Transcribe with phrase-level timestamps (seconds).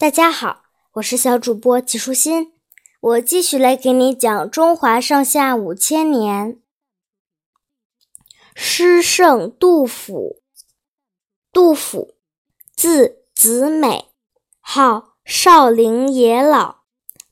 [0.00, 2.52] 大家好，我是小主播齐舒心，
[3.00, 6.60] 我继续来给你讲中华上下五千年。
[8.54, 10.40] 诗圣杜甫，
[11.52, 12.14] 杜甫，
[12.76, 14.04] 字子美，
[14.60, 16.82] 号少陵野老，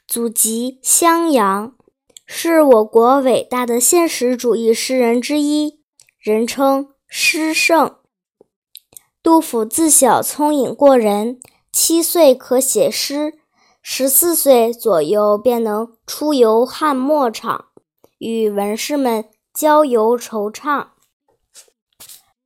[0.09, 1.77] 祖籍襄阳，
[2.27, 5.85] 是我国伟大的现实主义诗人之一，
[6.19, 7.98] 人称诗圣。
[9.23, 11.41] 杜甫自小聪颖过人。
[11.79, 13.34] 七岁可写诗，
[13.82, 17.67] 十四岁左右便能出游汉墨场，
[18.17, 20.86] 与文士们交游惆怅。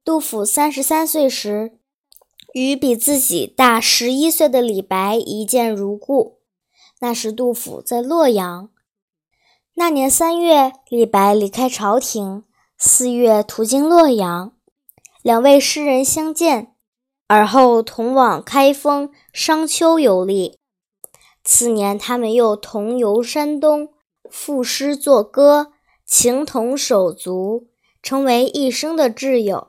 [0.05, 1.79] 杜甫三十三岁时，
[2.55, 6.41] 与比自己大十一岁的李白一见如故。
[6.99, 8.71] 那时杜甫在洛阳。
[9.75, 12.43] 那年三月，李白离开朝廷，
[12.77, 14.57] 四月途经洛阳，
[15.23, 16.75] 两位诗人相见。
[17.31, 20.59] 而后同往开封、商丘游历。
[21.45, 23.93] 次年，他们又同游山东，
[24.29, 25.71] 赋诗作歌，
[26.05, 27.69] 情同手足，
[28.03, 29.69] 成为一生的挚友。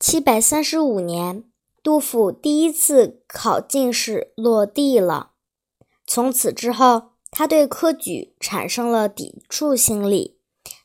[0.00, 1.44] 七百三十五年，
[1.84, 5.30] 杜甫第一次考进士落地了。
[6.04, 10.36] 从此之后，他对科举产生了抵触心理，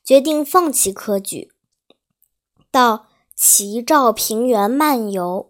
[0.04, 1.52] 决定放弃科举，
[2.70, 3.08] 到。
[3.36, 5.50] 齐赵平原漫游，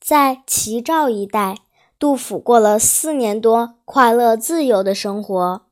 [0.00, 1.56] 在齐赵一带，
[1.98, 5.66] 杜甫过了四年多快乐自由的生活。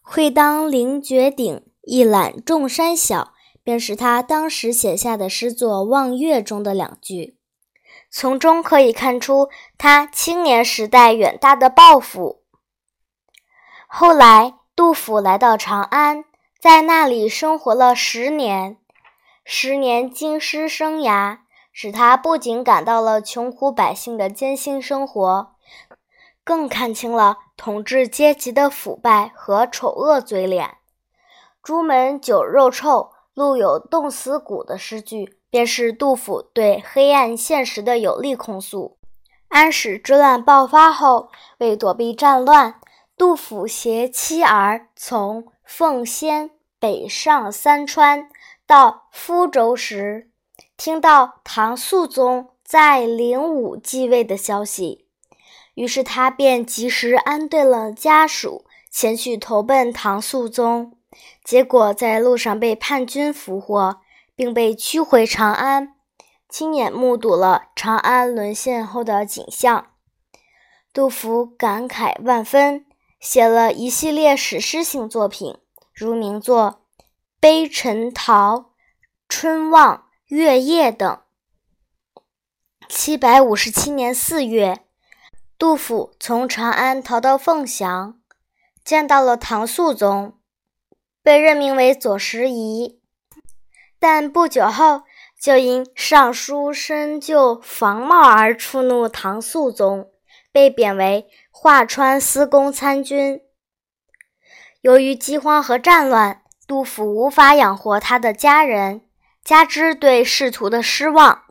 [0.00, 3.32] 会当凌绝顶，一览众山小，
[3.64, 7.36] 便是他当时写下的诗作《望岳》中的两句，
[8.08, 12.42] 从中可以看出他青年时代远大的抱负。
[13.88, 16.24] 后来，杜甫来到长安，
[16.60, 18.78] 在那里生活了十年。
[19.46, 25.54] 十年京师生涯，使他不仅感到了穷苦百姓的艰辛生活，
[26.42, 30.78] 更看清了统治阶级的腐败和丑恶嘴脸。
[31.62, 38.96] “朱门酒肉臭，路有冻死骨”的诗句，便是杜甫对黑暗现实的有力控诉。
[39.48, 42.80] 安史之乱爆发后，为躲避战乱，
[43.14, 48.30] 杜甫携妻儿从奉先北上三川。
[48.66, 50.30] 到福州时，
[50.76, 55.06] 听到唐肃宗在灵武继位的消息，
[55.74, 60.96] 于是他便及时安顿了家属，前去投奔唐肃宗。
[61.44, 64.00] 结果在路上被叛军俘获，
[64.34, 65.94] 并被驱回长安，
[66.48, 69.88] 亲眼目睹了长安沦陷后的景象。
[70.92, 72.86] 杜甫感慨万分，
[73.20, 75.58] 写了一系列史诗性作品，
[75.92, 76.80] 如名作。
[77.44, 78.56] 《悲陈桃》
[79.28, 79.96] 《春望》
[80.28, 81.20] 《月夜》等。
[82.88, 84.86] 七百五十七年四月，
[85.58, 88.18] 杜甫从长安逃到凤翔，
[88.82, 90.38] 见到了唐肃宗，
[91.22, 93.02] 被任命为左拾遗。
[93.98, 95.02] 但不久后，
[95.38, 100.10] 就因上书深究房茂而触怒唐肃宗，
[100.50, 103.42] 被贬为华川司功参军。
[104.80, 106.40] 由于饥荒和战乱。
[106.66, 109.02] 杜甫无法养活他的家人，
[109.44, 111.42] 加之对仕途的失望，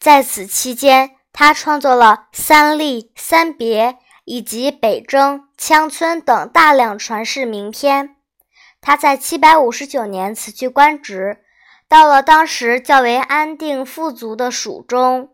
[0.00, 3.92] 在此期间，他创作了《三吏》《三别》
[4.24, 8.16] 以及《北征》《羌村》等大量传世名篇。
[8.80, 11.42] 他在七百五十九年辞去官职，
[11.86, 15.30] 到了当时较为安定富足的蜀中。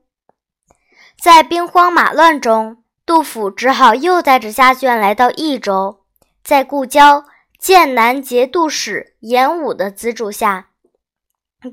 [1.21, 6.01] 在兵荒马乱中，杜甫只好又带着家眷来到益州，
[6.43, 7.25] 在故交。
[7.63, 10.71] 剑南节度使严武的资助下，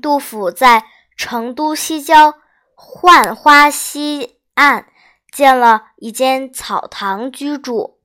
[0.00, 0.84] 杜甫在
[1.16, 2.34] 成都西郊
[2.76, 4.86] 浣花溪岸
[5.32, 7.98] 建了一间草堂居住，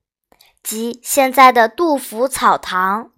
[0.64, 3.12] 即现在的杜甫草堂。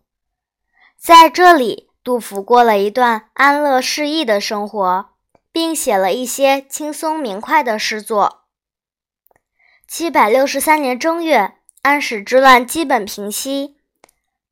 [0.98, 5.12] 在这里，杜甫过了一段安乐适意的生活，
[5.54, 8.42] 并写了一些轻松明快的诗作。
[9.88, 11.54] 七百六十三年正月，
[11.84, 13.77] 安史之乱基本平息。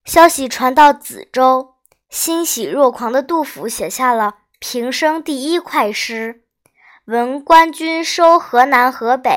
[0.06, 1.74] 消息传到梓州，
[2.10, 6.44] 欣喜若狂的杜甫写下了平生第一快诗
[7.06, 9.32] 《闻官军收河南河北》。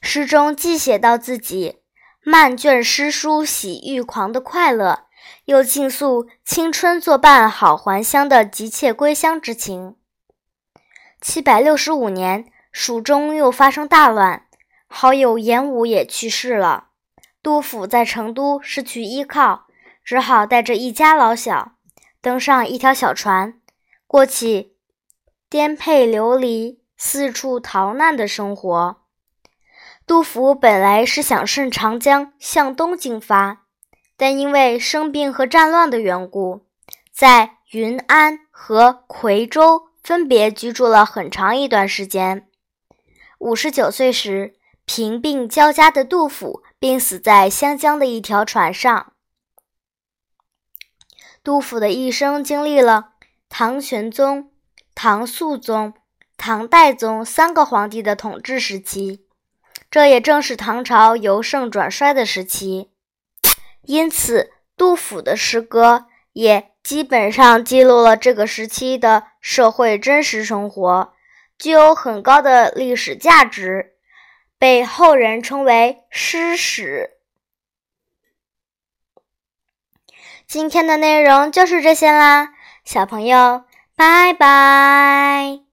[0.00, 1.82] 诗中既写到自己
[2.24, 5.04] 漫卷诗书喜欲狂的快乐，
[5.44, 9.96] 又尽诉青春作伴好还乡的急切归乡之情。
[11.20, 14.46] 七百六十五年，蜀中又发生大乱，
[14.86, 16.88] 好友严武也去世了。
[17.44, 19.66] 杜甫在成都失去依靠，
[20.02, 21.72] 只好带着一家老小
[22.22, 23.60] 登上一条小船，
[24.06, 24.72] 过起
[25.50, 28.96] 颠沛流离、四处逃难的生活。
[30.06, 33.66] 杜甫本来是想顺长江向东进发，
[34.16, 36.64] 但因为生病和战乱的缘故，
[37.12, 42.48] 在云安和夔州分别居住了很长一段时间。
[43.38, 44.54] 五十九岁时，
[44.84, 49.12] 贫病交加的杜甫病死在湘江的一条船上。
[51.42, 53.10] 杜甫的一生经历了
[53.48, 54.50] 唐玄宗、
[54.94, 55.94] 唐肃宗、
[56.36, 59.26] 唐代宗三个皇帝的统治时期，
[59.90, 62.90] 这也正是唐朝由盛转衰的时期。
[63.82, 71.12] 因此，杜甫的诗歌也基本上记录了这个时期的社会真实生活，
[71.58, 73.93] 具有很高的历史价值，
[74.64, 77.10] 被后人称为诗史。
[80.46, 83.64] 今天的内容就是这些啦，小朋友，
[83.94, 85.63] 拜拜。